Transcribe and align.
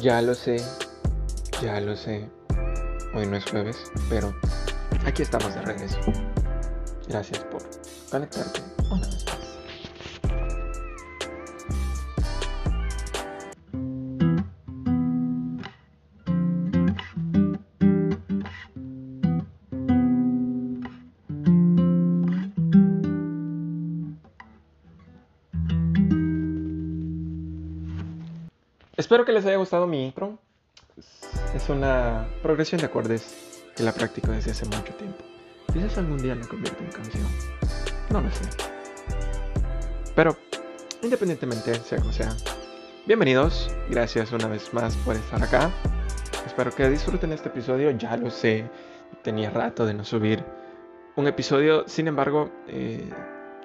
Ya 0.00 0.22
lo 0.22 0.32
sé, 0.32 0.64
ya 1.60 1.80
lo 1.80 1.96
sé. 1.96 2.30
Hoy 3.14 3.26
no 3.26 3.36
es 3.36 3.44
jueves, 3.44 3.76
pero 4.08 4.32
aquí 5.04 5.22
estamos 5.22 5.52
de 5.54 5.62
regreso. 5.62 5.98
Gracias 7.08 7.40
por 7.44 7.62
conectarte 8.08 8.60
Espero 29.08 29.24
que 29.24 29.32
les 29.32 29.46
haya 29.46 29.56
gustado 29.56 29.86
mi 29.86 30.04
intro. 30.04 30.36
Es 31.54 31.70
una 31.70 32.28
progresión 32.42 32.78
de 32.78 32.88
acordes 32.88 33.64
que 33.74 33.82
la 33.82 33.90
practico 33.92 34.32
desde 34.32 34.50
hace 34.50 34.66
mucho 34.66 34.92
tiempo. 34.96 35.24
Quizás 35.72 35.96
algún 35.96 36.18
día 36.18 36.34
la 36.34 36.46
convierta 36.46 36.84
en 36.84 36.92
canción. 36.92 37.26
No 38.10 38.20
lo 38.20 38.30
sé. 38.30 38.44
Pero, 40.14 40.36
independientemente 41.00 41.74
sea 41.76 42.00
como 42.00 42.12
sea, 42.12 42.36
bienvenidos. 43.06 43.74
Gracias 43.88 44.30
una 44.32 44.46
vez 44.46 44.74
más 44.74 44.94
por 44.96 45.16
estar 45.16 45.42
acá. 45.42 45.70
Espero 46.44 46.70
que 46.70 46.90
disfruten 46.90 47.32
este 47.32 47.48
episodio. 47.48 47.90
Ya 47.92 48.14
lo 48.18 48.30
sé, 48.30 48.68
tenía 49.22 49.48
rato 49.48 49.86
de 49.86 49.94
no 49.94 50.04
subir 50.04 50.44
un 51.16 51.26
episodio. 51.26 51.88
Sin 51.88 52.08
embargo, 52.08 52.50
eh, 52.66 53.08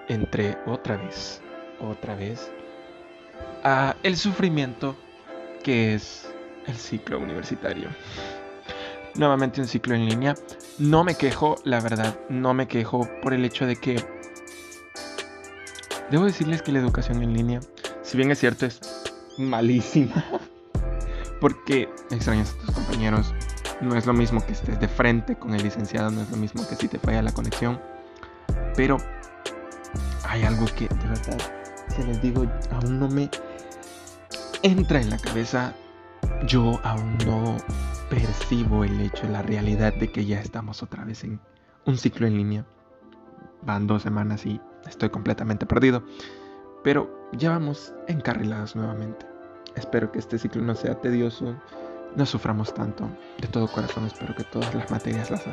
entré 0.07 0.57
otra 0.65 0.95
vez, 0.95 1.41
otra 1.81 2.15
vez, 2.15 2.49
a 3.65 3.97
el 4.03 4.15
sufrimiento 4.15 4.95
que 5.63 5.95
es 5.95 6.31
el 6.67 6.75
ciclo 6.75 7.19
universitario. 7.19 7.89
Nuevamente 9.15 9.61
un 9.61 9.67
ciclo 9.67 9.95
en 9.95 10.05
línea. 10.05 10.35
No 10.79 11.03
me 11.03 11.15
quejo, 11.15 11.55
la 11.63 11.79
verdad, 11.79 12.19
no 12.29 12.53
me 12.53 12.67
quejo 12.67 13.07
por 13.21 13.33
el 13.33 13.45
hecho 13.45 13.65
de 13.65 13.77
que... 13.77 14.03
Debo 16.11 16.25
decirles 16.25 16.61
que 16.61 16.71
la 16.71 16.79
educación 16.79 17.23
en 17.23 17.33
línea, 17.33 17.59
si 18.03 18.17
bien 18.17 18.29
es 18.29 18.39
cierto, 18.39 18.65
es 18.65 18.81
malísima. 19.37 20.23
Porque 21.41 21.89
extrañas 22.11 22.53
a 22.53 22.65
tus 22.65 22.75
compañeros. 22.75 23.33
No 23.81 23.95
es 23.97 24.05
lo 24.05 24.13
mismo 24.13 24.45
que 24.45 24.53
estés 24.53 24.79
de 24.79 24.87
frente 24.87 25.35
con 25.35 25.53
el 25.53 25.63
licenciado, 25.63 26.09
no 26.09 26.21
es 26.21 26.29
lo 26.29 26.37
mismo 26.37 26.65
que 26.67 26.75
si 26.75 26.87
te 26.87 26.99
falla 26.99 27.21
la 27.21 27.33
conexión. 27.33 27.81
Pero 28.75 28.97
hay 30.27 30.43
algo 30.43 30.65
que 30.65 30.87
de 30.87 31.07
verdad, 31.07 31.37
se 31.93 32.03
les 32.05 32.21
digo, 32.21 32.45
aún 32.71 32.99
no 32.99 33.09
me 33.09 33.29
entra 34.63 35.01
en 35.01 35.09
la 35.09 35.17
cabeza, 35.17 35.75
yo 36.47 36.79
aún 36.83 37.17
no 37.25 37.57
percibo 38.09 38.83
el 38.83 38.99
hecho, 39.01 39.27
la 39.27 39.41
realidad 39.41 39.93
de 39.93 40.11
que 40.11 40.25
ya 40.25 40.39
estamos 40.39 40.81
otra 40.81 41.03
vez 41.03 41.23
en 41.23 41.39
un 41.85 41.97
ciclo 41.97 42.25
en 42.25 42.37
línea. 42.37 42.65
Van 43.61 43.87
dos 43.87 44.01
semanas 44.01 44.45
y 44.45 44.59
estoy 44.87 45.09
completamente 45.09 45.65
perdido. 45.65 46.03
Pero 46.83 47.29
ya 47.33 47.51
vamos 47.51 47.93
encarrilados 48.07 48.75
nuevamente. 48.75 49.25
Espero 49.75 50.11
que 50.11 50.19
este 50.19 50.37
ciclo 50.37 50.61
no 50.61 50.75
sea 50.75 50.99
tedioso, 50.99 51.55
no 52.15 52.25
suframos 52.25 52.73
tanto. 52.73 53.09
De 53.39 53.47
todo 53.47 53.67
corazón 53.67 54.05
espero 54.05 54.35
que 54.35 54.43
todas 54.45 54.73
las 54.73 54.89
materias 54.91 55.29
las 55.29 55.43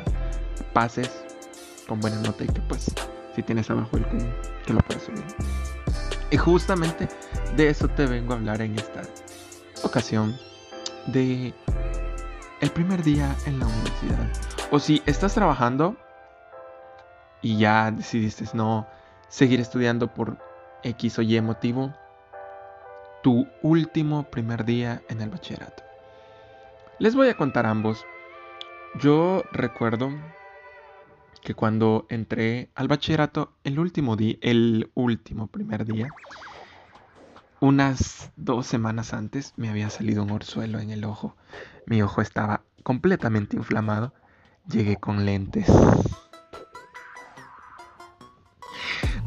pases 0.73 1.25
con 1.87 1.99
buena 1.99 2.21
nota 2.21 2.43
y 2.43 2.47
que 2.47 2.61
pues 2.61 2.93
si 3.35 3.43
tienes 3.43 3.69
abajo 3.69 3.97
el 3.97 4.05
que 4.65 4.73
lo 4.73 4.79
puedas 4.79 5.03
subir. 5.03 5.80
Y 6.31 6.37
justamente 6.37 7.09
de 7.57 7.69
eso 7.69 7.89
te 7.89 8.05
vengo 8.05 8.33
a 8.33 8.37
hablar 8.37 8.61
en 8.61 8.79
esta 8.79 9.01
ocasión. 9.83 10.37
De 11.07 11.53
el 12.61 12.69
primer 12.71 13.03
día 13.03 13.35
en 13.45 13.59
la 13.59 13.65
universidad. 13.65 14.31
O 14.71 14.79
si 14.79 15.01
estás 15.05 15.33
trabajando 15.33 15.97
y 17.41 17.57
ya 17.57 17.91
decidiste 17.91 18.45
no 18.53 18.87
seguir 19.27 19.59
estudiando 19.59 20.07
por 20.13 20.37
X 20.83 21.19
o 21.19 21.21
Y 21.21 21.41
motivo. 21.41 21.93
Tu 23.23 23.47
último 23.61 24.23
primer 24.23 24.63
día 24.63 25.01
en 25.09 25.21
el 25.21 25.29
bachillerato. 25.29 25.83
Les 26.99 27.15
voy 27.15 27.29
a 27.29 27.35
contar 27.35 27.65
ambos. 27.65 28.05
Yo 28.99 29.43
recuerdo 29.51 30.11
que 31.41 31.55
cuando 31.55 32.05
entré 32.09 32.69
al 32.75 32.87
bachillerato, 32.87 33.53
el 33.63 33.79
último 33.79 34.15
día, 34.15 34.35
el 34.41 34.91
último 34.93 35.47
primer 35.47 35.85
día, 35.85 36.09
unas 37.59 38.31
dos 38.35 38.65
semanas 38.65 39.13
antes 39.13 39.53
me 39.55 39.69
había 39.69 39.89
salido 39.89 40.23
un 40.23 40.31
orzuelo 40.31 40.79
en 40.79 40.89
el 40.89 41.03
ojo. 41.03 41.35
Mi 41.85 42.01
ojo 42.01 42.21
estaba 42.21 42.61
completamente 42.83 43.55
inflamado. 43.55 44.13
Llegué 44.67 44.97
con 44.97 45.25
lentes. 45.25 45.67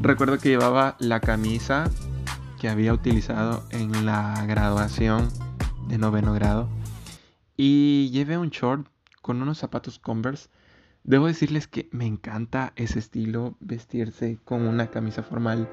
Recuerdo 0.01 0.37
que 0.37 0.49
llevaba 0.49 0.97
la 0.99 1.19
camisa 1.19 1.89
que 2.59 2.69
había 2.69 2.93
utilizado 2.93 3.63
en 3.71 4.05
la 4.05 4.45
graduación 4.45 5.29
de 5.87 5.97
noveno 5.97 6.33
grado. 6.33 6.69
Y 7.57 8.09
llevé 8.11 8.37
un 8.37 8.49
short 8.49 8.87
con 9.21 9.41
unos 9.41 9.57
zapatos 9.57 9.97
Converse 9.97 10.49
Debo 11.05 11.27
decirles 11.27 11.67
que 11.67 11.87
me 11.91 12.07
encanta 12.07 12.73
ese 12.75 12.97
estilo, 12.97 13.55
vestirse 13.59 14.39
con 14.43 14.67
una 14.67 14.87
camisa 14.87 15.21
formal, 15.21 15.69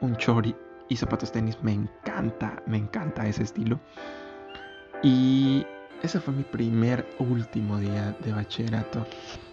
un 0.00 0.14
chori 0.14 0.54
y 0.88 0.94
zapatos 0.94 1.32
tenis. 1.32 1.58
Me 1.60 1.72
encanta, 1.72 2.62
me 2.68 2.76
encanta 2.76 3.26
ese 3.26 3.42
estilo. 3.42 3.80
Y 5.02 5.66
ese 6.04 6.20
fue 6.20 6.32
mi 6.32 6.44
primer 6.44 7.04
último 7.18 7.78
día 7.78 8.16
de 8.24 8.32
bachillerato. 8.32 9.04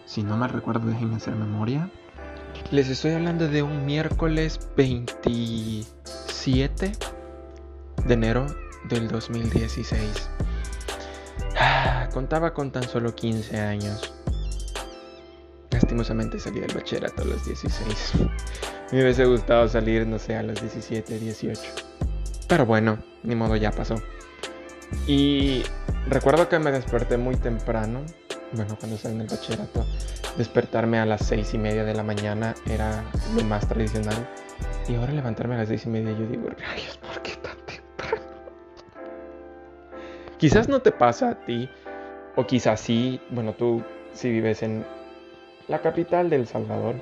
Si 0.05 0.21
no 0.21 0.37
me 0.37 0.47
recuerdo, 0.47 0.85
déjenme 0.85 1.15
hacer 1.15 1.35
memoria. 1.35 1.89
Les 2.69 2.87
estoy 2.87 3.13
hablando 3.13 3.47
de 3.47 3.63
un 3.63 3.87
miércoles 3.87 4.69
27 4.77 6.91
de 8.05 8.13
enero 8.13 8.45
del 8.87 9.07
2016. 9.07 10.29
Ah, 11.59 12.07
contaba 12.13 12.53
con 12.53 12.71
tan 12.71 12.83
solo 12.83 13.15
15 13.15 13.59
años. 13.59 14.13
Lastimosamente 15.97 16.39
salí 16.39 16.59
del 16.59 16.75
bachillerato 16.75 17.23
a 17.23 17.25
los 17.25 17.43
16. 17.43 18.13
Me 18.91 19.01
hubiese 19.01 19.25
gustado 19.25 19.67
salir, 19.67 20.05
no 20.05 20.19
sé, 20.19 20.35
a 20.35 20.43
los 20.43 20.61
17, 20.61 21.17
18. 21.17 21.59
Pero 22.47 22.67
bueno, 22.67 22.99
ni 23.23 23.33
modo, 23.33 23.55
ya 23.55 23.71
pasó. 23.71 23.95
Y 25.07 25.63
recuerdo 26.07 26.47
que 26.49 26.59
me 26.59 26.71
desperté 26.71 27.17
muy 27.17 27.35
temprano. 27.35 28.05
Bueno, 28.51 28.77
cuando 28.77 28.95
estaba 28.95 29.15
en 29.15 29.21
el 29.21 29.27
bachillerato, 29.27 29.87
despertarme 30.37 30.99
a 30.99 31.07
las 31.07 31.25
6 31.25 31.55
y 31.55 31.57
media 31.57 31.83
de 31.83 31.95
la 31.95 32.03
mañana 32.03 32.53
era 32.69 33.03
lo 33.35 33.43
más 33.43 33.67
tradicional. 33.67 34.29
Y 34.87 34.93
ahora 34.93 35.13
levantarme 35.13 35.55
a 35.55 35.57
las 35.57 35.69
6 35.69 35.87
y 35.87 35.89
media, 35.89 36.11
yo 36.11 36.27
digo, 36.27 36.47
rayos, 36.49 36.95
¿por 36.99 37.23
qué 37.23 37.31
tan 37.37 37.57
temprano? 37.65 38.21
Quizás 40.37 40.69
no 40.69 40.79
te 40.79 40.91
pasa 40.91 41.31
a 41.31 41.43
ti, 41.43 41.67
o 42.35 42.45
quizás 42.45 42.81
sí, 42.81 43.19
bueno, 43.31 43.53
tú 43.53 43.81
si 44.13 44.29
vives 44.29 44.61
en 44.61 44.85
la 45.67 45.81
capital 45.81 46.29
del 46.29 46.47
Salvador, 46.47 46.95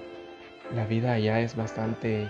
la 0.74 0.86
vida 0.86 1.14
allá 1.14 1.40
es 1.40 1.56
bastante, 1.56 2.30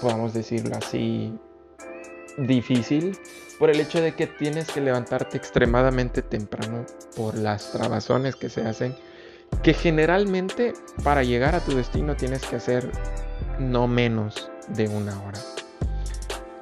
podamos 0.00 0.32
decirlo 0.32 0.76
así, 0.76 1.36
difícil 2.38 3.16
por 3.58 3.70
el 3.70 3.80
hecho 3.80 4.00
de 4.00 4.14
que 4.14 4.26
tienes 4.26 4.70
que 4.70 4.80
levantarte 4.80 5.36
extremadamente 5.36 6.22
temprano 6.22 6.84
por 7.16 7.36
las 7.36 7.72
trabazones 7.72 8.36
que 8.36 8.48
se 8.48 8.62
hacen, 8.62 8.94
que 9.62 9.74
generalmente 9.74 10.72
para 11.04 11.22
llegar 11.22 11.54
a 11.54 11.60
tu 11.60 11.76
destino 11.76 12.16
tienes 12.16 12.44
que 12.46 12.56
hacer 12.56 12.90
no 13.58 13.86
menos 13.86 14.50
de 14.68 14.88
una 14.88 15.20
hora. 15.22 15.38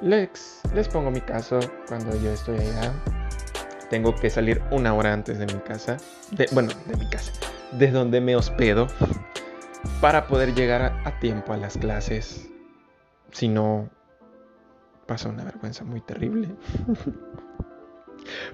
Les, 0.02 0.60
les 0.74 0.88
pongo 0.88 1.10
mi 1.10 1.20
caso 1.20 1.60
cuando 1.86 2.18
yo 2.20 2.30
estoy 2.30 2.56
allá 2.58 2.94
tengo 3.90 4.14
que 4.14 4.30
salir 4.30 4.62
una 4.70 4.94
hora 4.94 5.12
antes 5.12 5.38
de 5.38 5.46
mi 5.46 5.60
casa, 5.60 5.98
bueno, 6.52 6.70
de 6.86 6.96
mi 6.96 7.10
casa, 7.10 7.32
de 7.72 7.90
donde 7.90 8.20
me 8.20 8.36
hospedo, 8.36 8.86
para 10.00 10.28
poder 10.28 10.54
llegar 10.54 11.02
a, 11.04 11.18
tiempo 11.18 11.52
a 11.52 11.56
las 11.56 11.76
clases. 11.76 12.48
Si 13.32 13.48
no, 13.48 13.90
pasa 15.06 15.28
una 15.28 15.44
vergüenza 15.44 15.84
muy 15.84 16.00
terrible. 16.00 16.48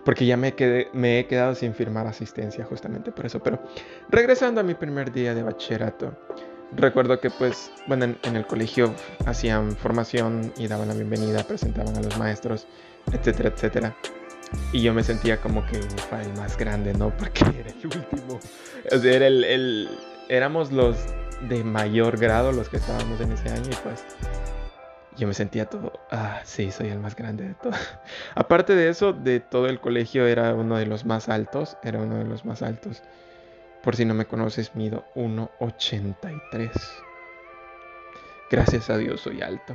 Porque 0.05 0.25
ya 0.25 0.37
me, 0.37 0.55
quedé, 0.55 0.89
me 0.93 1.19
he 1.19 1.27
quedado 1.27 1.55
sin 1.55 1.75
firmar 1.75 2.07
asistencia 2.07 2.65
justamente 2.65 3.13
por 3.13 3.27
eso. 3.27 3.43
Pero 3.43 3.61
regresando 4.09 4.61
a 4.61 4.65
mi 4.65 4.75
primer 4.75 5.13
día 5.13 5.35
de 5.35 5.43
bachillerato, 5.43 6.17
recuerdo 6.75 7.21
que 7.21 7.31
pues, 7.31 7.71
bueno, 7.87 8.05
en, 8.05 8.19
en, 8.23 8.37
el 8.37 8.47
colegio 8.47 8.95
hacían 9.27 9.73
formación 9.73 10.53
y 10.57 10.69
daban 10.69 10.89
la 10.89 10.95
bienvenida, 10.95 11.43
presentaban 11.43 11.95
a 11.97 12.01
los 12.01 12.17
maestros, 12.17 12.67
etcétera, 13.13 13.51
etcétera. 13.51 13.97
Y 14.73 14.83
yo 14.83 14.95
me 14.95 15.03
sentía 15.03 15.41
como 15.41 15.65
que 15.67 15.79
ufa, 15.79 16.23
el 16.23 16.33
más 16.35 16.57
grande, 16.57 16.93
¿no? 16.95 17.11
Porque 17.17 17.45
era 17.59 17.71
el 17.71 17.87
último. 17.87 18.41
O 18.93 18.99
sea, 18.99 19.13
era 19.13 19.27
el, 19.27 19.89
éramos 20.29 20.73
los 20.73 20.97
de 21.49 21.65
mayor 21.65 22.19
grado 22.19 22.53
los 22.53 22.69
que 22.69 22.79
estábamos 22.79 23.21
en 23.21 23.33
ese 23.33 23.51
año 23.51 23.71
y 23.71 23.77
pues 23.83 24.05
yo 25.17 25.27
me 25.27 25.35
sentía 25.35 25.67
todo, 25.67 25.93
ah, 26.11 26.41
sí, 26.45 26.71
soy 26.71 26.89
el 26.89 26.99
más 26.99 27.17
grande 27.17 27.49
de 27.49 27.55
todo. 27.55 27.73
Aparte 28.35 28.75
de 28.75 28.89
eso, 28.89 29.13
de 29.13 29.41
todo 29.41 29.67
el 29.67 29.81
colegio 29.81 30.27
era 30.27 30.55
uno 30.55 30.77
de 30.77 30.87
los 30.87 31.05
más 31.05 31.29
altos, 31.29 31.77
era 31.83 32.01
uno 32.01 32.17
de 32.17 32.25
los 32.25 32.45
más 32.45 32.63
altos. 32.63 33.03
Por 33.83 33.97
si 33.97 34.05
no 34.05 34.15
me 34.15 34.27
conoces, 34.27 34.75
mido 34.75 35.05
1,83. 35.15 36.71
Gracias 38.51 38.91
a 38.91 38.99
Dios 38.99 39.21
soy 39.21 39.43
alto. 39.43 39.75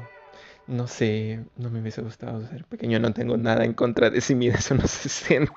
No 0.68 0.88
sé, 0.88 1.44
no 1.58 1.70
me 1.70 1.82
hubiese 1.82 2.02
gustado 2.02 2.46
ser 2.48 2.66
pequeño, 2.66 3.00
no 3.00 3.14
tengo 3.14 3.36
nada 3.38 3.66
en 3.66 3.74
contra 3.74 4.10
de 4.10 4.22
si 4.22 4.36
mides 4.36 4.72
unos 4.72 4.92
60. 4.92 5.54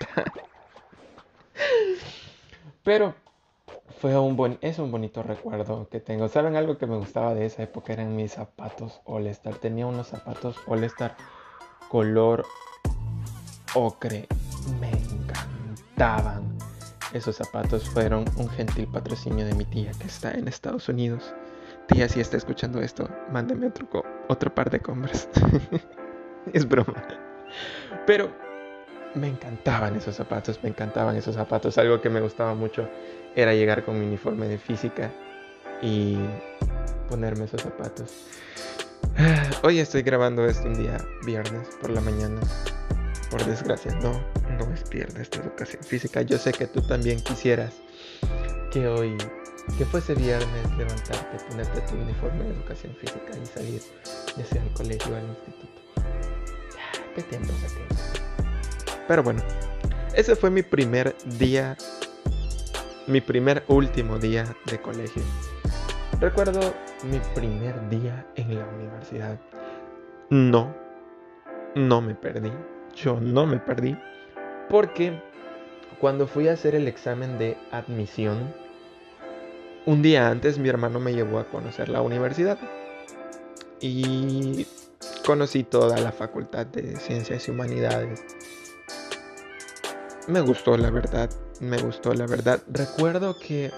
Pero 2.83 3.15
fue 4.01 4.19
un 4.19 4.37
buen, 4.37 4.59
es 4.61 4.79
un 4.79 4.91
bonito 4.91 5.23
recuerdo 5.23 5.89
que 5.89 6.01
tengo. 6.01 6.29
¿Saben 6.29 6.57
algo 6.57 6.77
que 6.77 6.87
me 6.87 6.97
gustaba 6.97 7.35
de 7.35 7.47
esa 7.47 7.63
época? 7.63 7.93
Eran 7.93 8.15
mis 8.17 8.33
zapatos 8.33 9.01
All 9.05 9.27
Star. 9.29 9.55
Tenía 9.55 9.87
unos 9.87 10.09
zapatos 10.09 10.57
All 10.67 10.85
Star 10.85 11.17
color 11.89 12.45
ocre. 13.75 14.27
Me 14.81 14.91
encantaban. 14.91 16.59
Esos 17.13 17.37
zapatos 17.37 17.89
fueron 17.89 18.25
un 18.37 18.49
gentil 18.49 18.89
patrocinio 18.89 19.47
de 19.47 19.55
mi 19.55 19.65
tía 19.65 19.93
que 19.93 20.07
está 20.07 20.33
en 20.33 20.49
Estados 20.49 20.89
Unidos. 20.89 21.33
Tía, 21.87 22.09
si 22.09 22.21
está 22.21 22.37
escuchando 22.37 22.81
esto, 22.81 23.09
mándeme 23.31 23.67
otro, 23.67 23.87
otro 24.29 24.55
par 24.55 24.71
de 24.71 24.81
Converse. 24.81 25.29
es 26.53 26.67
broma. 26.67 26.95
Pero 28.07 28.31
me 29.15 29.29
encantaban 29.29 29.97
esos 29.97 30.17
zapatos, 30.17 30.61
me 30.63 30.71
encantaban 30.71 31.17
esos 31.17 31.35
zapatos. 31.35 31.79
Algo 31.79 32.01
que 32.01 32.11
me 32.11 32.21
gustaba 32.21 32.55
mucho 32.55 32.89
era 33.37 33.55
llegar 33.55 33.85
con 33.85 33.99
mi 33.99 34.07
uniforme 34.07 34.49
de 34.49 34.59
física 34.59 35.11
y 35.83 36.19
ponerme 37.09 37.45
esos 37.45 37.63
zapatos. 37.63 38.27
Hoy 39.63 39.79
estoy 39.79 40.03
grabando 40.03 40.45
esto 40.45 40.67
un 40.67 40.75
día 40.75 40.99
viernes 41.25 41.69
por 41.81 41.91
la 41.91 42.01
mañana. 42.01 42.41
Por 43.31 43.45
desgracia, 43.45 43.93
no, 43.97 44.13
no 44.59 44.73
es 44.73 44.89
viernes 44.91 45.31
de 45.31 45.39
educación 45.39 45.83
física. 45.83 46.23
Yo 46.23 46.39
sé 46.39 46.53
que 46.53 46.67
tú 46.67 46.83
también 46.83 47.21
quisieras 47.21 47.75
que 48.71 48.87
hoy, 48.87 49.17
que 49.79 49.85
fuese 49.85 50.15
viernes, 50.15 50.77
levantarte, 50.77 51.45
ponerte 51.49 51.81
tu 51.83 51.95
uniforme 51.95 52.45
de 52.45 52.51
educación 52.51 52.95
física 52.97 53.33
y 53.43 53.47
salir, 53.47 53.83
ya 54.37 54.45
sea 54.45 54.63
al 54.63 54.73
colegio 54.73 55.13
o 55.13 55.17
al 55.17 55.25
instituto. 55.25 55.83
¿Qué 57.15 57.23
tiempo 57.23 57.53
saqué? 57.61 57.87
Pero 59.09 59.23
bueno, 59.23 59.43
ese 60.15 60.37
fue 60.37 60.51
mi 60.51 60.63
primer 60.63 61.17
día 61.39 61.77
mi 63.07 63.21
primer 63.21 63.65
último 63.69 64.19
día 64.19 64.57
de 64.67 64.81
colegio. 64.81 65.23
Recuerdo 66.21 66.73
mi 67.03 67.19
primer 67.35 67.89
día 67.91 68.27
en 68.35 68.59
la 68.59 68.67
universidad. 68.67 69.39
No, 70.31 70.75
no 71.75 72.01
me 72.01 72.15
perdí. 72.15 72.53
Yo 72.95 73.21
no 73.21 73.47
me 73.47 73.59
perdí. 73.59 73.97
Porque 74.71 75.21
cuando 76.01 76.27
fui 76.27 76.49
a 76.49 76.53
hacer 76.53 76.75
el 76.75 76.89
examen 76.89 77.39
de 77.39 77.59
admisión, 77.73 78.55
un 79.87 80.03
día 80.03 80.29
antes 80.29 80.59
mi 80.59 80.69
hermano 80.69 81.01
me 81.01 81.13
llevó 81.13 81.39
a 81.39 81.49
conocer 81.49 81.89
la 81.89 82.03
universidad. 82.03 82.59
Y 83.81 84.67
conocí 85.27 85.65
toda 85.65 85.99
la 85.99 86.13
facultad 86.13 86.67
de 86.67 86.97
ciencias 86.97 87.49
y 87.49 87.51
humanidades. 87.51 88.23
Me 90.27 90.41
gustó, 90.41 90.77
la 90.77 90.91
verdad 90.91 91.29
me 91.61 91.79
gustó, 91.79 92.15
la 92.15 92.27
verdad. 92.27 92.61
Recuerdo 92.69 93.39
que 93.39 93.71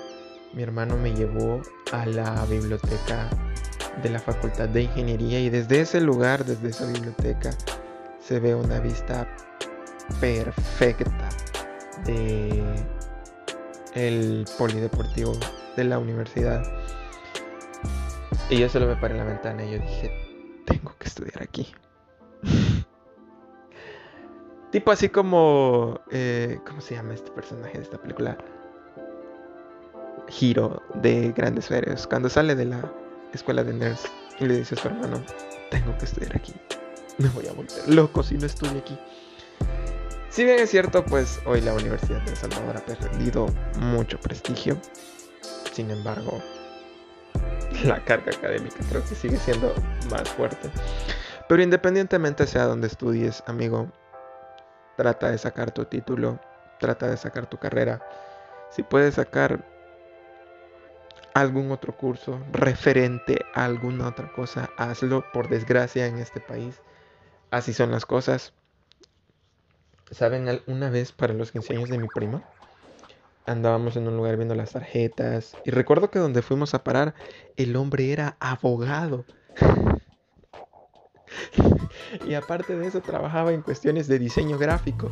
mi 0.55 0.63
hermano 0.63 0.97
me 0.97 1.15
llevó 1.15 1.61
a 1.93 2.07
la 2.07 2.45
biblioteca 2.47 3.29
de 4.03 4.11
la 4.11 4.19
Facultad 4.19 4.69
de 4.69 4.83
Ingeniería 4.83 5.41
y 5.41 5.51
desde 5.51 5.81
ese 5.81 6.01
lugar, 6.01 6.45
desde 6.45 6.69
esa 6.69 6.87
biblioteca, 6.87 7.51
se 8.21 8.41
ve 8.41 8.55
una 8.55 8.81
vista 8.81 9.29
perfecta 10.21 11.29
de 12.05 12.63
el 13.95 14.45
polideportivo 14.59 15.33
de 15.77 15.85
la 15.85 15.99
universidad. 15.99 16.65
Y 18.49 18.59
yo 18.59 18.69
solo 18.69 18.87
me 18.87 18.97
paré 18.97 19.15
en 19.15 19.19
la 19.19 19.25
ventana 19.25 19.65
y 19.65 19.73
yo 19.73 19.79
dije, 19.79 20.11
tengo 20.65 20.95
que 20.99 21.09
estudiar 21.09 21.43
aquí. 21.43 21.73
Tipo 24.71 24.91
así 24.91 25.09
como... 25.09 26.01
Eh, 26.11 26.59
¿Cómo 26.67 26.81
se 26.81 26.95
llama 26.95 27.15
este 27.15 27.31
personaje 27.31 27.79
de 27.79 27.85
esta 27.85 27.99
película? 27.99 28.37
Hiro 30.41 30.83
de 30.95 31.33
Grandes 31.33 31.67
Ferias. 31.69 32.07
Cuando 32.07 32.29
sale 32.29 32.55
de 32.55 32.65
la 32.67 32.93
escuela 33.33 33.63
de 33.65 33.73
nerds 33.73 34.11
y 34.39 34.47
le 34.47 34.59
dice 34.59 34.75
a 34.75 34.79
su 34.79 34.89
hermano, 34.89 35.23
tengo 35.71 35.97
que 35.99 36.05
estudiar 36.05 36.37
aquí. 36.37 36.53
Me 37.19 37.29
voy 37.31 37.47
a 37.47 37.53
volver 37.53 37.89
loco 37.89 38.23
si 38.23 38.37
no 38.37 38.47
estudio 38.47 38.79
aquí. 38.79 38.99
Si 40.29 40.45
bien 40.45 40.59
es 40.59 40.71
cierto, 40.71 41.05
pues 41.05 41.41
hoy 41.47 41.63
la 41.63 41.73
Universidad 41.73 42.21
de 42.23 42.37
Salvador 42.37 42.77
ha 42.77 42.85
perdido 42.85 43.47
mucho 43.79 44.21
prestigio. 44.21 44.77
Sin 45.77 45.91
embargo, 45.91 46.41
la 47.85 48.03
carga 48.03 48.33
académica 48.35 48.79
creo 48.89 49.05
que 49.05 49.15
sigue 49.15 49.37
siendo 49.37 49.75
más 50.11 50.27
fuerte. 50.31 50.71
Pero 51.51 51.63
independientemente 51.63 52.47
sea 52.47 52.65
donde 52.65 52.87
estudies, 52.87 53.43
amigo, 53.47 53.93
Trata 54.97 55.31
de 55.31 55.37
sacar 55.37 55.73
tu 55.73 55.85
título, 55.85 56.41
trata 56.81 57.09
de 57.09 57.19
sacar 57.19 57.47
tu 57.47 57.59
carrera. 57.59 58.01
Si 58.71 58.83
puedes 58.83 59.17
sacar 59.17 59.63
algún 61.35 61.71
otro 61.71 61.95
curso 61.95 62.41
referente 62.53 63.45
a 63.53 63.67
alguna 63.67 64.09
otra 64.09 64.33
cosa, 64.33 64.71
hazlo. 64.79 65.23
Por 65.35 65.51
desgracia 65.51 66.07
en 66.07 66.17
este 66.17 66.41
país, 66.41 66.81
así 67.51 67.75
son 67.75 67.91
las 67.91 68.07
cosas. 68.07 68.55
¿Saben? 70.11 70.63
Una 70.67 70.89
vez 70.89 71.13
para 71.13 71.35
los 71.35 71.53
15 71.53 71.75
años 71.75 71.91
de 71.91 71.99
mi 71.99 72.09
prima, 72.09 72.43
andábamos 73.47 73.97
en 73.97 74.09
un 74.09 74.17
lugar 74.17 74.37
viendo 74.37 74.55
las 74.55 74.73
tarjetas. 74.73 75.57
Y 75.65 75.71
recuerdo 75.71 76.11
que 76.11 76.19
donde 76.19 76.43
fuimos 76.43 76.75
a 76.75 76.85
parar, 76.85 77.15
el 77.57 77.77
hombre 77.77 78.13
era 78.13 78.37
abogado. 78.41 79.25
y 82.27 82.35
aparte 82.35 82.77
de 82.77 82.87
eso 82.87 83.01
trabajaba 83.01 83.53
en 83.53 83.63
cuestiones 83.63 84.09
de 84.09 84.19
diseño 84.19 84.59
gráfico. 84.59 85.09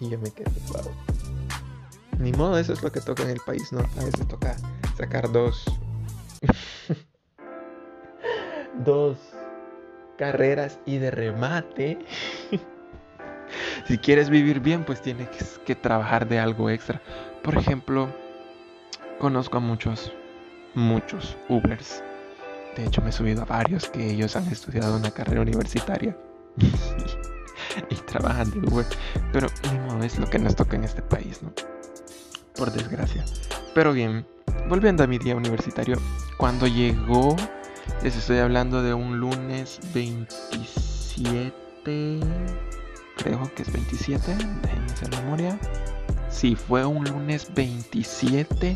Y 0.00 0.10
yo 0.10 0.18
me 0.18 0.30
quedé, 0.30 0.50
wow. 0.68 0.92
Ni 2.18 2.32
modo, 2.32 2.58
eso 2.58 2.72
es 2.72 2.82
lo 2.82 2.90
que 2.90 3.00
toca 3.00 3.22
en 3.22 3.30
el 3.30 3.40
país, 3.44 3.72
¿no? 3.72 3.80
A 3.80 4.04
veces 4.04 4.26
toca 4.26 4.56
sacar 4.96 5.30
dos. 5.30 5.64
dos 8.84 9.18
carreras 10.16 10.78
y 10.86 10.98
de 10.98 11.10
remate. 11.10 11.98
si 13.86 13.98
quieres 13.98 14.30
vivir 14.30 14.60
bien, 14.60 14.84
pues 14.84 15.02
tienes 15.02 15.28
que 15.64 15.74
trabajar 15.74 16.28
de 16.28 16.38
algo 16.38 16.70
extra. 16.70 17.00
Por 17.46 17.56
ejemplo, 17.56 18.10
conozco 19.18 19.56
a 19.56 19.60
muchos, 19.60 20.12
muchos 20.74 21.38
Ubers 21.48 22.02
de 22.76 22.84
hecho, 22.84 23.00
me 23.00 23.08
he 23.08 23.12
subido 23.12 23.42
a 23.42 23.46
varios 23.46 23.88
que 23.88 24.10
ellos 24.10 24.36
han 24.36 24.46
estudiado 24.48 24.96
una 24.96 25.10
carrera 25.10 25.40
universitaria 25.40 26.14
y, 27.90 27.94
trabajan 28.06 28.50
de 28.50 28.58
Uber. 28.58 28.84
Pero 29.32 29.48
ni 29.72 29.78
modo, 29.78 30.04
es 30.04 30.18
lo 30.18 30.28
que 30.28 30.38
nos 30.38 30.54
toca 30.54 30.76
en 30.76 30.84
este 30.84 31.00
país, 31.00 31.42
¿no? 31.42 31.54
Por 32.54 32.70
desgracia. 32.70 33.24
Pero 33.74 33.94
bien, 33.94 34.26
volviendo 34.68 35.02
a 35.02 35.06
mi 35.06 35.16
día 35.18 35.34
universitario, 35.34 35.96
cuando 36.36 36.66
llegó, 36.66 37.34
les 38.02 38.14
estoy 38.14 38.36
hablando 38.38 38.82
de 38.82 38.92
un 38.92 39.20
lunes 39.20 39.80
27, 39.94 42.20
creo 43.16 43.54
que 43.54 43.62
es 43.62 43.72
27, 43.72 44.36
déjenme 44.62 44.92
hacer 44.92 45.08
memoria. 45.22 45.58
Sí, 46.36 46.54
fue 46.54 46.84
un 46.84 47.02
lunes 47.02 47.48
27 47.54 48.74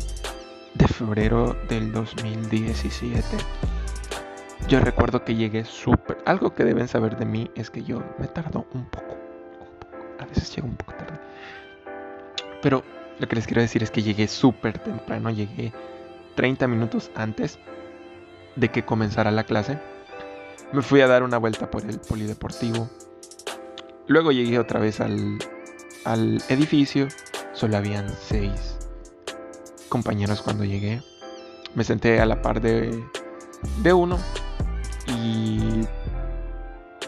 de 0.73 0.87
febrero 0.87 1.55
del 1.69 1.91
2017. 1.91 3.23
Yo 4.67 4.79
recuerdo 4.79 5.23
que 5.23 5.35
llegué 5.35 5.63
súper... 5.63 6.17
Algo 6.25 6.55
que 6.55 6.63
deben 6.63 6.87
saber 6.87 7.17
de 7.17 7.25
mí 7.25 7.51
es 7.53 7.69
que 7.69 7.83
yo 7.83 8.01
me 8.17 8.25
tardo 8.25 8.65
un 8.73 8.85
poco. 8.85 9.15
A 10.17 10.25
veces 10.25 10.55
llego 10.55 10.69
un 10.69 10.75
poco 10.75 10.95
tarde. 10.95 11.19
Pero 12.63 12.83
lo 13.19 13.27
que 13.27 13.35
les 13.35 13.45
quiero 13.45 13.61
decir 13.61 13.83
es 13.83 13.91
que 13.91 14.01
llegué 14.01 14.27
súper 14.27 14.79
temprano. 14.79 15.29
Llegué 15.29 15.71
30 16.33 16.65
minutos 16.65 17.11
antes 17.13 17.59
de 18.55 18.69
que 18.69 18.85
comenzara 18.85 19.29
la 19.29 19.43
clase. 19.43 19.77
Me 20.73 20.81
fui 20.81 21.01
a 21.01 21.07
dar 21.07 21.21
una 21.21 21.37
vuelta 21.37 21.69
por 21.69 21.85
el 21.85 21.99
polideportivo. 21.99 22.89
Luego 24.07 24.31
llegué 24.31 24.57
otra 24.57 24.79
vez 24.79 24.99
al, 24.99 25.37
al 26.05 26.41
edificio. 26.49 27.07
Solo 27.61 27.77
habían 27.77 28.09
seis 28.09 28.75
compañeros 29.87 30.41
cuando 30.41 30.65
llegué. 30.65 30.99
Me 31.75 31.83
senté 31.83 32.19
a 32.19 32.25
la 32.25 32.41
par 32.41 32.59
de, 32.59 33.05
de 33.83 33.93
uno 33.93 34.17
y 35.05 35.83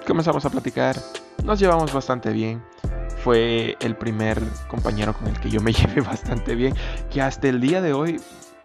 comenzamos 0.05 0.45
a 0.45 0.51
platicar. 0.51 0.95
Nos 1.43 1.59
llevamos 1.59 1.91
bastante 1.91 2.31
bien. 2.31 2.63
Fue 3.23 3.75
el 3.79 3.95
primer 3.95 4.39
compañero 4.67 5.15
con 5.15 5.27
el 5.29 5.39
que 5.39 5.49
yo 5.49 5.59
me 5.59 5.73
llevé 5.73 6.01
bastante 6.01 6.53
bien. 6.53 6.75
Que 7.09 7.23
hasta 7.23 7.47
el 7.47 7.59
día 7.59 7.81
de 7.81 7.93
hoy, 7.93 8.21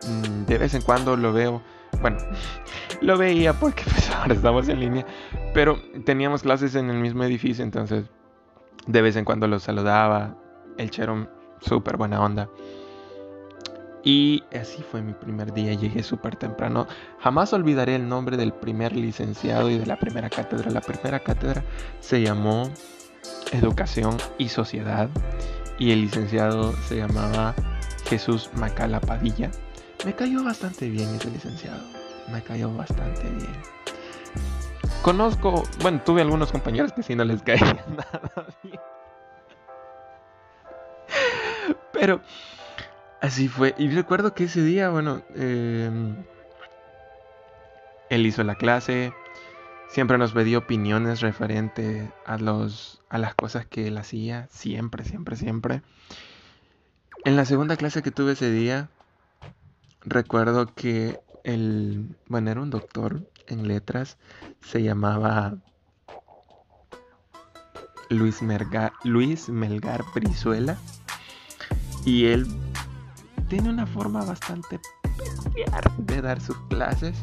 mm, 0.06 0.44
de 0.44 0.58
vez 0.58 0.74
en 0.74 0.82
cuando 0.82 1.16
lo 1.16 1.32
veo 1.32 1.62
bueno, 2.02 2.18
lo 3.00 3.16
veía 3.16 3.54
porque 3.54 3.84
pues 3.84 4.10
ahora 4.14 4.34
estamos 4.34 4.68
en 4.68 4.80
línea, 4.80 5.06
pero 5.54 5.80
teníamos 6.04 6.42
clases 6.42 6.74
en 6.74 6.90
el 6.90 6.98
mismo 6.98 7.24
edificio, 7.24 7.64
entonces 7.64 8.04
de 8.86 9.00
vez 9.00 9.16
en 9.16 9.24
cuando 9.24 9.48
lo 9.48 9.58
saludaba. 9.58 10.36
El 10.76 10.90
chero, 10.90 11.26
súper 11.60 11.96
buena 11.96 12.22
onda. 12.22 12.48
Y 14.04 14.44
así 14.58 14.82
fue 14.82 15.02
mi 15.02 15.12
primer 15.12 15.52
día, 15.52 15.74
llegué 15.74 16.02
súper 16.02 16.36
temprano. 16.36 16.86
Jamás 17.18 17.52
olvidaré 17.52 17.96
el 17.96 18.08
nombre 18.08 18.36
del 18.36 18.52
primer 18.52 18.94
licenciado 18.94 19.68
y 19.70 19.78
de 19.78 19.86
la 19.86 19.98
primera 19.98 20.30
cátedra. 20.30 20.70
La 20.70 20.80
primera 20.80 21.20
cátedra 21.20 21.64
se 22.00 22.22
llamó 22.22 22.70
Educación 23.52 24.16
y 24.38 24.48
Sociedad 24.48 25.10
y 25.78 25.92
el 25.92 26.02
licenciado 26.02 26.72
se 26.88 26.96
llamaba 26.96 27.54
Jesús 28.06 28.50
Macala 28.54 29.00
Padilla. 29.00 29.50
Me 30.04 30.14
cayó 30.14 30.44
bastante 30.44 30.88
bien 30.88 31.14
ese 31.14 31.30
licenciado, 31.30 31.82
me 32.32 32.42
cayó 32.42 32.72
bastante 32.72 33.28
bien. 33.30 33.52
Conozco, 35.02 35.64
bueno, 35.80 36.00
tuve 36.04 36.22
algunos 36.22 36.52
compañeros 36.52 36.92
que 36.92 37.02
sí 37.02 37.14
no 37.14 37.24
les 37.24 37.42
caía 37.42 37.84
nada 37.88 38.46
bien. 38.62 38.78
Pero 41.92 42.20
Así 43.20 43.48
fue. 43.48 43.74
Y 43.78 43.88
recuerdo 43.90 44.34
que 44.34 44.44
ese 44.44 44.62
día, 44.62 44.90
bueno, 44.90 45.22
em, 45.34 46.16
él 48.10 48.26
hizo 48.26 48.44
la 48.44 48.54
clase. 48.54 49.12
Siempre 49.88 50.18
nos 50.18 50.32
pedía 50.32 50.58
opiniones 50.58 51.20
referente 51.20 52.12
a, 52.26 52.38
los, 52.38 53.02
a 53.08 53.18
las 53.18 53.34
cosas 53.34 53.66
que 53.66 53.88
él 53.88 53.98
hacía. 53.98 54.46
Siempre, 54.50 55.04
siempre, 55.04 55.36
siempre. 55.36 55.82
En 57.24 57.36
la 57.36 57.44
segunda 57.44 57.76
clase 57.76 58.02
que 58.02 58.10
tuve 58.10 58.32
ese 58.32 58.50
día, 58.50 58.88
recuerdo 60.02 60.72
que 60.74 61.18
el, 61.42 62.16
bueno, 62.28 62.50
era 62.50 62.60
un 62.60 62.70
doctor 62.70 63.28
en 63.48 63.66
letras. 63.66 64.18
Se 64.60 64.82
llamaba 64.82 65.56
Luis, 68.10 68.40
Luis 69.02 69.48
Melgar 69.48 70.04
Brizuela. 70.14 70.78
Y 72.08 72.24
él 72.24 72.46
tiene 73.50 73.68
una 73.68 73.86
forma 73.86 74.24
bastante 74.24 74.80
peculiar 75.02 75.92
de 75.98 76.22
dar 76.22 76.40
sus 76.40 76.56
clases. 76.70 77.22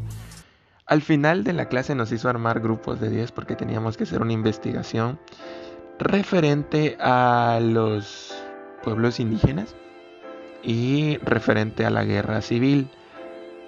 Al 0.86 1.02
final 1.02 1.44
de 1.44 1.54
la 1.54 1.70
clase 1.70 1.96
nos 1.96 2.12
hizo 2.12 2.30
armar 2.30 2.60
grupos 2.60 3.02
de 3.02 3.10
10 3.10 3.32
porque 3.32 3.56
teníamos 3.56 3.98
que 3.98 4.04
hacer 4.04 4.22
una 4.22 4.34
investigación 4.34 5.20
referente 5.98 6.98
a 7.00 7.60
los 7.64 8.36
pueblos 8.84 9.20
indígenas 9.20 9.76
y 10.62 11.18
referente 11.18 11.84
a 11.84 11.90
la 11.90 12.04
guerra 12.04 12.44
civil. 12.44 12.88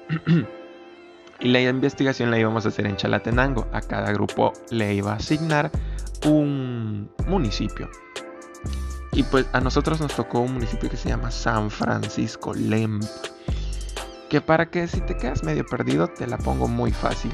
y 1.39 1.47
la 1.47 1.61
investigación 1.61 2.29
la 2.29 2.37
íbamos 2.37 2.67
a 2.67 2.69
hacer 2.69 2.85
en 2.85 2.95
Chalatenango. 2.95 3.67
A 3.73 3.81
cada 3.81 4.11
grupo 4.11 4.53
le 4.69 4.93
iba 4.93 5.13
a 5.13 5.15
asignar 5.15 5.71
un 6.27 7.09
municipio. 7.25 7.89
Y 9.17 9.23
pues 9.23 9.47
a 9.51 9.59
nosotros 9.59 9.99
nos 9.99 10.15
tocó 10.15 10.41
un 10.41 10.53
municipio 10.53 10.91
que 10.91 10.95
se 10.95 11.09
llama 11.09 11.31
San 11.31 11.71
Francisco 11.71 12.53
Lemp. 12.53 13.03
Que 14.29 14.41
para 14.41 14.69
que 14.69 14.87
si 14.87 15.01
te 15.01 15.17
quedas 15.17 15.43
medio 15.43 15.65
perdido 15.65 16.07
te 16.07 16.27
la 16.27 16.37
pongo 16.37 16.67
muy 16.67 16.91
fácil. 16.91 17.31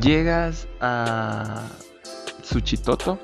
Llegas 0.00 0.68
a 0.80 1.64
Suchitoto, 2.44 3.18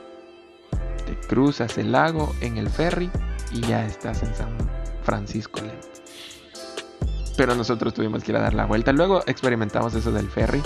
te 1.07 1.15
cruzas 1.29 1.79
el 1.79 1.93
lago 1.93 2.35
en 2.41 2.57
el 2.57 2.69
ferry 2.69 3.09
y 3.53 3.61
ya 3.61 3.87
estás 3.87 4.25
en 4.25 4.35
San 4.35 4.57
Francisco 5.05 5.61
Lemp. 5.61 5.81
Pero 7.37 7.55
nosotros 7.55 7.95
tuvimos 7.95 8.25
que 8.25 8.33
ir 8.33 8.37
a 8.37 8.41
dar 8.41 8.55
la 8.55 8.67
vuelta. 8.67 8.91
Luego 8.91 9.23
experimentamos 9.29 9.95
eso 9.95 10.11
del 10.11 10.29
ferry. 10.29 10.61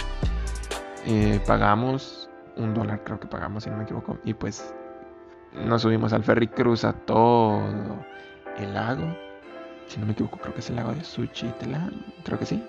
Eh, 1.05 1.39
pagamos 1.47 2.31
un 2.57 2.73
dólar, 2.73 3.05
creo 3.05 3.21
que 3.21 3.27
pagamos, 3.27 3.65
si 3.65 3.69
no 3.69 3.77
me 3.77 3.85
equivoco. 3.85 4.19
Y 4.25 4.33
pues 4.33 4.73
nos 5.53 5.83
subimos 5.83 6.13
al 6.13 6.25
ferry, 6.25 6.49
cruza 6.49 6.93
todo 6.93 7.63
el 8.59 8.75
lago. 8.75 9.17
Si 9.87 9.99
no 9.99 10.07
me 10.07 10.13
equivoco, 10.13 10.39
creo 10.39 10.55
que 10.55 10.61
es 10.61 10.71
el 10.71 10.77
lago 10.77 10.93
de 10.93 11.05
Suchitla. 11.05 11.91
Creo 12.25 12.39
que 12.39 12.47
sí. 12.47 12.63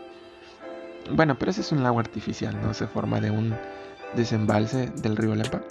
Bueno, 1.12 1.38
pero 1.38 1.51
ese 1.51 1.62
es 1.62 1.72
un 1.72 1.84
lago 1.84 2.00
artificial, 2.00 2.60
¿no? 2.62 2.74
Se 2.74 2.88
forma 2.88 3.19
de 3.19 3.31
un 3.31 3.55
desembalse 4.15 4.89
del 5.01 5.17
río 5.17 5.36
Lempa. 5.36 5.62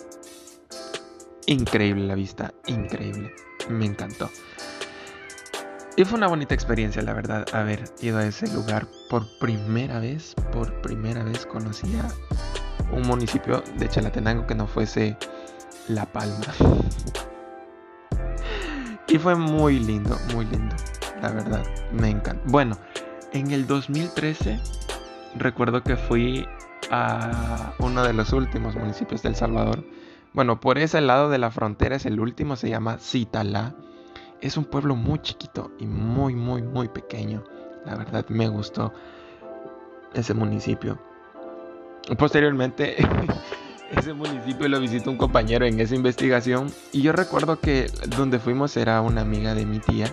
Increíble 1.46 2.06
la 2.06 2.14
vista, 2.14 2.52
increíble. 2.66 3.32
Me 3.68 3.86
encantó. 3.86 4.30
Y 5.96 6.04
fue 6.04 6.18
una 6.18 6.28
bonita 6.28 6.54
experiencia, 6.54 7.00
la 7.02 7.14
verdad, 7.14 7.46
haber 7.52 7.84
ido 8.02 8.18
a 8.18 8.26
ese 8.26 8.52
lugar 8.52 8.86
por 9.08 9.26
primera 9.38 9.98
vez. 9.98 10.34
Por 10.52 10.82
primera 10.82 11.24
vez 11.24 11.46
conocía 11.46 12.06
un 12.92 13.02
municipio 13.02 13.62
de 13.78 13.88
Chalatenango 13.88 14.46
que 14.46 14.54
no 14.54 14.66
fuese 14.66 15.16
la 15.88 16.06
Palma. 16.06 16.54
Y 19.08 19.18
fue 19.18 19.34
muy 19.34 19.78
lindo, 19.78 20.16
muy 20.34 20.44
lindo. 20.46 20.74
La 21.22 21.30
verdad, 21.30 21.64
me 21.92 22.10
encanta. 22.10 22.42
Bueno, 22.46 22.76
en 23.32 23.50
el 23.52 23.66
2013 23.66 24.60
recuerdo 25.36 25.82
que 25.82 25.96
fui 25.96 26.46
a 26.90 27.72
uno 27.78 28.02
de 28.02 28.12
los 28.12 28.32
últimos 28.32 28.74
municipios 28.74 29.22
de 29.22 29.30
El 29.30 29.36
Salvador. 29.36 29.84
Bueno, 30.32 30.60
por 30.60 30.78
ese 30.78 31.00
lado 31.00 31.30
de 31.30 31.38
la 31.38 31.50
frontera 31.50 31.96
es 31.96 32.06
el 32.06 32.20
último, 32.20 32.56
se 32.56 32.68
llama 32.68 32.98
Citalá. 32.98 33.74
Es 34.40 34.56
un 34.56 34.64
pueblo 34.64 34.96
muy 34.96 35.20
chiquito 35.20 35.70
y 35.78 35.86
muy, 35.86 36.34
muy, 36.34 36.62
muy 36.62 36.88
pequeño. 36.88 37.44
La 37.84 37.94
verdad 37.96 38.26
me 38.28 38.48
gustó 38.48 38.92
ese 40.14 40.34
municipio. 40.34 40.98
Posteriormente 42.18 42.96
ese 43.90 44.12
municipio 44.12 44.68
lo 44.68 44.80
visitó 44.80 45.10
un 45.10 45.16
compañero 45.16 45.64
en 45.66 45.78
esa 45.80 45.94
investigación 45.94 46.72
y 46.92 47.02
yo 47.02 47.12
recuerdo 47.12 47.60
que 47.60 47.90
donde 48.16 48.38
fuimos 48.38 48.76
era 48.76 49.00
una 49.00 49.20
amiga 49.20 49.54
de 49.54 49.66
mi 49.66 49.78
tía 49.78 50.06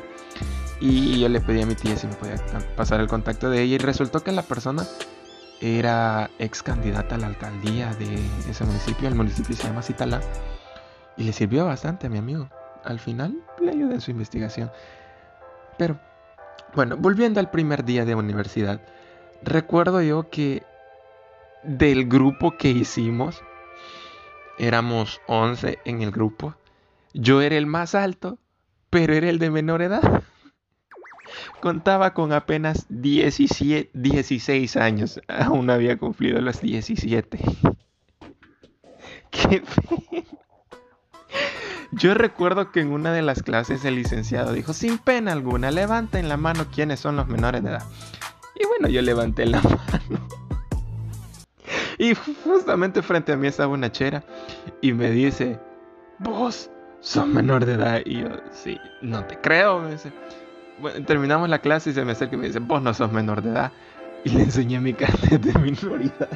y 0.80 1.20
yo 1.20 1.30
le 1.30 1.40
pedí 1.42 1.62
a 1.62 1.66
mi 1.66 1.76
tía 1.76 1.96
si 1.96 2.08
me 2.08 2.14
podía 2.16 2.36
pasar 2.76 3.00
el 3.00 3.08
contacto 3.08 3.50
de 3.50 3.62
ella 3.62 3.76
y 3.76 3.78
resultó 3.80 4.20
que 4.20 4.32
la 4.32 4.44
persona 4.44 4.84
era 5.62 6.30
ex 6.40 6.62
candidata 6.62 7.16
a 7.16 7.18
la 7.18 7.28
alcaldía 7.28 7.94
de 7.94 8.20
ese 8.50 8.66
municipio, 8.66 9.08
el 9.08 9.16
municipio 9.16 9.56
se 9.56 9.64
llama 9.64 9.82
Citala 9.82 10.22
y 11.16 11.24
le 11.24 11.34
sirvió 11.34 11.66
bastante 11.66 12.08
a 12.08 12.10
mi 12.10 12.18
amigo. 12.18 12.50
Al 12.84 13.00
final 13.00 13.38
le 13.62 13.72
ayudé 13.72 13.94
en 13.94 14.02
su 14.02 14.12
investigación. 14.12 14.72
Pero 15.78 15.98
bueno, 16.76 16.98
volviendo 16.98 17.40
al 17.40 17.50
primer 17.50 17.86
día 17.86 18.04
de 18.04 18.16
universidad, 18.16 18.82
recuerdo 19.42 20.02
yo 20.02 20.30
que 20.30 20.64
del 21.64 22.10
grupo 22.10 22.58
que 22.58 22.70
hicimos, 22.70 23.42
éramos 24.58 25.22
11 25.28 25.80
en 25.86 26.02
el 26.02 26.12
grupo. 26.12 26.56
Yo 27.14 27.42
era 27.42 27.58
el 27.58 27.66
más 27.66 27.96
alto, 27.96 28.40
pero 28.90 29.14
era 29.14 29.30
el 29.30 29.40
de 29.40 29.50
menor 29.50 29.82
edad. 29.82 30.24
Contaba 31.62 32.14
con 32.14 32.34
apenas 32.34 32.86
17, 32.90 33.92
16 33.94 34.78
años. 34.78 35.22
Aún 35.28 35.68
no 35.68 35.74
había 35.74 35.98
cumplido 35.98 36.42
los 36.42 36.62
17. 36.62 37.40
Qué 39.32 39.64
Yo 41.92 42.14
recuerdo 42.14 42.72
que 42.72 42.82
en 42.82 42.92
una 42.92 43.12
de 43.12 43.24
las 43.24 43.42
clases 43.42 43.84
el 43.86 43.96
licenciado 43.96 44.54
dijo, 44.54 44.74
sin 44.74 45.00
pena 45.00 45.32
alguna, 45.32 45.72
levanten 45.72 46.30
la 46.30 46.38
mano 46.38 46.68
quienes 46.72 47.00
son 47.00 47.16
los 47.16 47.28
menores 47.28 47.64
de 47.64 47.72
edad. 47.72 47.84
Y 48.56 48.66
bueno, 48.68 48.90
yo 48.90 49.02
levanté 49.02 49.48
la 49.48 49.62
mano. 49.62 50.33
Y 52.04 52.16
justamente 52.44 53.02
frente 53.02 53.32
a 53.32 53.38
mí 53.38 53.48
estaba 53.48 53.72
una 53.72 53.90
chera 53.90 54.22
y 54.82 54.92
me 54.92 55.10
dice, 55.10 55.58
vos 56.20 56.70
sos 57.00 57.26
menor 57.26 57.66
de 57.66 57.76
edad. 57.76 58.02
Y 58.04 58.24
yo, 58.24 58.28
sí, 58.52 58.78
no 59.02 59.26
te 59.26 59.40
creo. 59.40 59.80
Me 59.80 59.92
dice, 59.92 60.12
terminamos 61.08 61.48
la 61.48 61.60
clase 61.60 61.92
y 61.92 61.94
se 61.94 62.04
me 62.04 62.12
acerca 62.12 62.36
y 62.36 62.40
me 62.40 62.48
dice, 62.48 62.60
vos 62.60 62.82
no 62.82 62.94
sos 62.94 63.10
menor 63.10 63.42
de 63.42 63.52
edad. 63.52 63.72
Y 64.26 64.32
le 64.32 64.44
enseñé 64.44 64.82
mi 64.82 64.94
carnet 64.94 65.40
de 65.40 65.58
minoridad. 65.60 66.28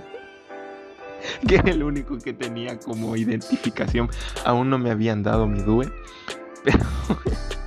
Que 1.46 1.56
es 1.58 1.66
el 1.66 1.84
único 1.84 2.18
que 2.18 2.32
tenía 2.32 2.80
como 2.80 3.18
identificación. 3.18 4.10
Aún 4.46 4.70
no 4.70 4.78
me 4.78 4.90
habían 4.90 5.22
dado 5.22 5.48
mi 5.48 5.62
DUE. 5.64 5.92
Pero 6.64 6.80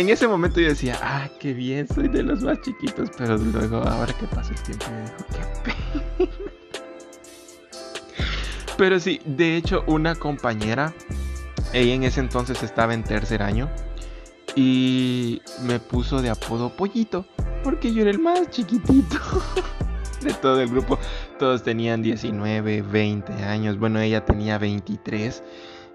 en 0.00 0.08
ese 0.08 0.26
momento 0.26 0.60
yo 0.60 0.68
decía, 0.68 0.98
ah, 1.02 1.28
qué 1.38 1.52
bien, 1.52 1.86
soy 1.86 2.08
de 2.08 2.22
los 2.22 2.42
más 2.42 2.60
chiquitos, 2.62 3.10
pero 3.16 3.36
luego, 3.36 3.76
ahora 3.76 4.12
que 4.14 4.26
pasa 4.26 4.52
el 4.52 4.62
tiempo, 4.62 4.86
me 4.90 5.02
dijo, 5.02 5.16
qué 5.28 5.72
pena. 6.18 6.30
Pero 8.78 8.98
sí, 8.98 9.20
de 9.26 9.56
hecho, 9.56 9.84
una 9.86 10.14
compañera, 10.14 10.94
ella 11.74 11.92
en 11.92 12.04
ese 12.04 12.20
entonces 12.20 12.62
estaba 12.62 12.94
en 12.94 13.04
tercer 13.04 13.42
año 13.42 13.68
y 14.56 15.42
me 15.64 15.78
puso 15.78 16.22
de 16.22 16.30
apodo 16.30 16.74
Pollito, 16.74 17.26
porque 17.62 17.92
yo 17.92 18.00
era 18.00 18.10
el 18.10 18.18
más 18.18 18.48
chiquitito 18.48 19.18
de 20.22 20.32
todo 20.32 20.62
el 20.62 20.70
grupo. 20.70 20.98
Todos 21.38 21.62
tenían 21.62 22.00
19, 22.00 22.80
20 22.80 23.32
años, 23.44 23.78
bueno, 23.78 24.00
ella 24.00 24.24
tenía 24.24 24.56
23 24.56 25.42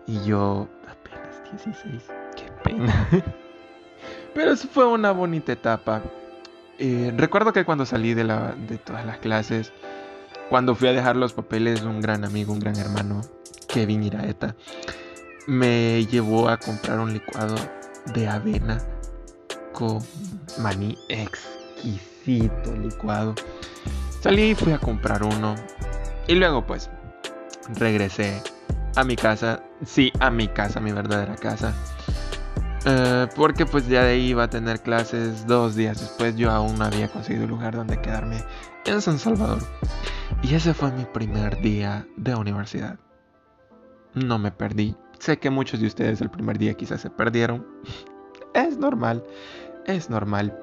y 0.05 0.23
yo 0.23 0.69
apenas 0.87 1.43
16, 1.63 2.03
qué 2.35 2.51
pena. 2.63 3.09
Pero 4.35 4.55
fue 4.57 4.85
una 4.85 5.11
bonita 5.11 5.53
etapa. 5.53 6.03
Eh, 6.77 7.13
recuerdo 7.15 7.53
que 7.53 7.63
cuando 7.63 7.85
salí 7.85 8.13
de, 8.13 8.25
la, 8.25 8.53
de 8.67 8.77
todas 8.77 9.05
las 9.05 9.17
clases, 9.19 9.71
cuando 10.49 10.75
fui 10.75 10.89
a 10.89 10.91
dejar 10.91 11.15
los 11.15 11.31
papeles, 11.31 11.83
un 11.83 12.01
gran 12.01 12.25
amigo, 12.25 12.51
un 12.51 12.59
gran 12.59 12.75
hermano, 12.75 13.21
Kevin 13.69 14.03
Iraeta, 14.03 14.53
me 15.47 16.05
llevó 16.05 16.49
a 16.49 16.57
comprar 16.57 16.99
un 16.99 17.13
licuado 17.13 17.55
de 18.13 18.27
avena 18.27 18.81
con 19.71 19.99
maní 20.59 20.97
exquisito 21.07 22.75
licuado. 22.75 23.35
Salí 24.19 24.51
y 24.51 24.55
fui 24.55 24.73
a 24.73 24.79
comprar 24.79 25.23
uno. 25.23 25.55
Y 26.27 26.35
luego 26.35 26.65
pues 26.65 26.89
regresé 27.79 28.43
a 28.97 29.05
mi 29.05 29.15
casa. 29.15 29.63
Sí, 29.85 30.11
a 30.19 30.29
mi 30.29 30.49
casa, 30.49 30.81
mi 30.81 30.91
verdadera 30.91 31.35
casa. 31.35 31.73
Eh, 32.85 33.27
porque 33.35 33.65
pues 33.65 33.87
ya 33.87 34.03
de 34.03 34.11
ahí 34.11 34.27
iba 34.27 34.43
a 34.43 34.49
tener 34.49 34.81
clases 34.81 35.47
dos 35.47 35.75
días 35.75 35.99
después. 35.99 36.35
Yo 36.35 36.51
aún 36.51 36.77
no 36.77 36.85
había 36.85 37.07
conseguido 37.07 37.47
lugar 37.47 37.75
donde 37.75 37.99
quedarme 37.99 38.43
en 38.85 39.01
San 39.01 39.17
Salvador. 39.17 39.59
Y 40.43 40.53
ese 40.53 40.73
fue 40.73 40.91
mi 40.91 41.05
primer 41.05 41.59
día 41.61 42.07
de 42.15 42.35
universidad. 42.35 42.99
No 44.13 44.37
me 44.37 44.51
perdí. 44.51 44.95
Sé 45.19 45.39
que 45.39 45.49
muchos 45.49 45.79
de 45.79 45.87
ustedes 45.87 46.21
el 46.21 46.29
primer 46.29 46.57
día 46.57 46.75
quizás 46.75 47.01
se 47.01 47.09
perdieron. 47.09 47.65
Es 48.53 48.77
normal, 48.77 49.21
es 49.85 50.09
normal. 50.09 50.57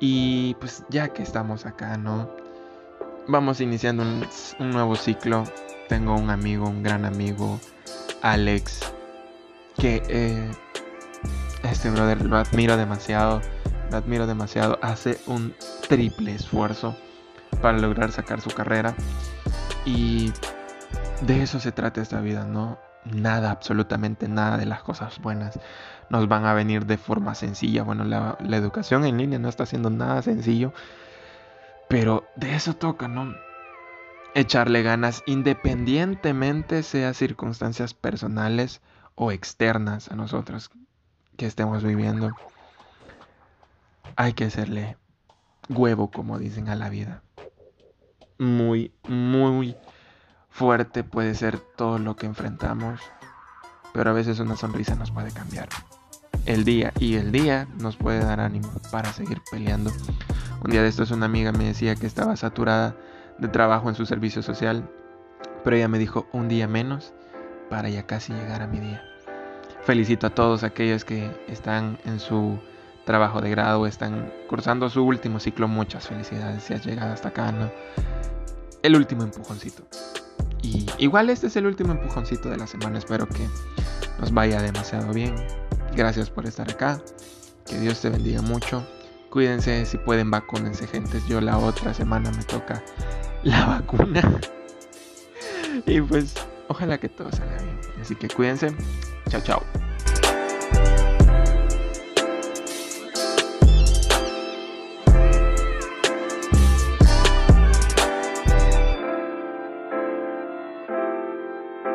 Y 0.00 0.54
pues 0.54 0.82
ya 0.88 1.06
que 1.10 1.22
estamos 1.22 1.66
acá, 1.66 1.96
¿no? 1.96 2.28
Vamos 3.28 3.60
iniciando 3.60 4.02
un, 4.02 4.72
nuevo 4.72 4.96
ciclo. 4.96 5.44
Tengo 5.88 6.16
un 6.16 6.30
amigo, 6.30 6.68
un 6.68 6.82
gran 6.82 7.04
amigo, 7.04 7.60
Alex, 8.22 8.80
que 9.78 10.02
eh, 10.08 10.50
este 11.62 11.90
brother 11.90 12.24
lo 12.24 12.36
admiro 12.36 12.76
demasiado. 12.76 13.40
Lo 13.90 13.96
admiro 13.96 14.26
demasiado. 14.26 14.78
Hace 14.82 15.18
un 15.26 15.54
triple 15.88 16.34
esfuerzo 16.34 16.96
para 17.60 17.78
lograr 17.78 18.12
sacar 18.12 18.40
su 18.40 18.50
carrera. 18.50 18.94
Y 19.84 20.32
de 21.22 21.42
eso 21.42 21.60
se 21.60 21.72
trata 21.72 22.00
esta 22.00 22.20
vida, 22.20 22.44
¿no? 22.44 22.78
Nada, 23.04 23.50
absolutamente 23.50 24.28
nada 24.28 24.58
de 24.58 24.66
las 24.66 24.82
cosas 24.82 25.20
buenas 25.20 25.58
nos 26.12 26.28
van 26.28 26.44
a 26.44 26.52
venir 26.52 26.84
de 26.84 26.98
forma 26.98 27.34
sencilla. 27.34 27.82
Bueno, 27.82 28.04
la, 28.04 28.36
educación 28.56 29.06
en 29.06 29.16
línea 29.16 29.38
no 29.38 29.48
está 29.48 29.62
haciendo 29.62 29.88
nada 29.88 30.20
sencillo, 30.20 30.74
pero 31.88 32.24
de 32.36 32.54
eso 32.54 32.74
toca, 32.74 33.08
¿no? 33.08 33.34
Echarle 34.34 34.82
ganas 34.82 35.22
independientemente 35.26 36.82
sea 36.82 37.14
circunstancias 37.14 37.94
personales 37.94 38.82
o 39.14 39.32
externas 39.32 40.10
a 40.10 40.16
nosotros 40.16 40.70
que 41.36 41.46
estemos 41.46 41.82
viviendo. 41.82 42.32
Hay 44.16 44.32
que 44.32 44.44
hacerle 44.44 44.96
huevo, 45.68 46.10
como 46.10 46.38
dicen, 46.38 46.68
a 46.68 46.76
la 46.76 46.88
vida. 46.88 47.22
Muy, 48.38 48.92
muy 49.08 49.76
fuerte 50.50 51.04
puede 51.04 51.34
ser 51.34 51.58
todo 51.58 51.98
lo 51.98 52.16
que 52.16 52.26
enfrentamos, 52.26 53.00
pero 53.92 54.10
a 54.10 54.12
veces 54.12 54.38
una 54.38 54.56
sonrisa 54.56 54.94
nos 54.94 55.10
puede 55.10 55.30
cambiar 55.32 55.68
el 56.46 56.64
día 56.64 56.92
y 56.98 57.16
el 57.16 57.32
día 57.32 57.68
nos 57.78 57.96
puede 57.96 58.20
dar 58.20 58.40
ánimo 58.40 58.68
para 58.90 59.12
seguir 59.12 59.40
peleando. 59.50 59.90
Un 60.64 60.70
día 60.70 60.82
de 60.82 60.88
estos 60.88 61.10
una 61.10 61.26
amiga 61.26 61.52
me 61.52 61.64
decía 61.64 61.96
que 61.96 62.06
estaba 62.06 62.36
saturada 62.36 62.96
de 63.38 63.48
trabajo 63.48 63.88
en 63.88 63.94
su 63.94 64.06
servicio 64.06 64.42
social, 64.42 64.88
pero 65.64 65.76
ella 65.76 65.88
me 65.88 65.98
dijo 65.98 66.26
un 66.32 66.48
día 66.48 66.68
menos 66.68 67.14
para 67.70 67.88
ya 67.88 68.06
casi 68.06 68.32
llegar 68.32 68.62
a 68.62 68.66
mi 68.66 68.80
día. 68.80 69.11
Felicito 69.84 70.28
a 70.28 70.30
todos 70.30 70.62
aquellos 70.62 71.04
que 71.04 71.30
están 71.48 71.98
en 72.04 72.20
su 72.20 72.58
trabajo 73.04 73.40
de 73.40 73.50
grado, 73.50 73.86
están 73.86 74.32
cursando 74.48 74.88
su 74.88 75.04
último 75.04 75.40
ciclo. 75.40 75.66
Muchas 75.66 76.06
felicidades 76.06 76.62
si 76.62 76.74
has 76.74 76.86
llegado 76.86 77.12
hasta 77.12 77.28
acá, 77.28 77.50
¿no? 77.50 77.70
El 78.82 78.94
último 78.96 79.24
empujoncito. 79.24 79.82
Y 80.62 80.86
igual 80.98 81.30
este 81.30 81.48
es 81.48 81.56
el 81.56 81.66
último 81.66 81.92
empujoncito 81.92 82.48
de 82.48 82.56
la 82.56 82.66
semana. 82.66 82.98
Espero 82.98 83.26
que 83.28 83.48
nos 84.20 84.32
vaya 84.32 84.62
demasiado 84.62 85.12
bien. 85.12 85.34
Gracias 85.96 86.30
por 86.30 86.46
estar 86.46 86.70
acá. 86.70 87.00
Que 87.66 87.78
Dios 87.80 88.00
te 88.00 88.08
bendiga 88.08 88.40
mucho. 88.42 88.86
Cuídense, 89.30 89.84
si 89.86 89.98
pueden, 89.98 90.30
vacúnense, 90.30 90.86
gentes. 90.86 91.26
Yo 91.26 91.40
la 91.40 91.58
otra 91.58 91.92
semana 91.92 92.30
me 92.30 92.44
toca 92.44 92.82
la 93.42 93.66
vacuna. 93.80 94.40
y 95.86 96.00
pues, 96.00 96.34
ojalá 96.68 96.98
que 96.98 97.08
todo 97.08 97.30
salga 97.32 97.56
bien. 97.62 97.80
Así 98.00 98.14
que 98.14 98.28
cuídense. 98.28 98.74
Chao, 99.28 99.40
chao. 99.40 99.62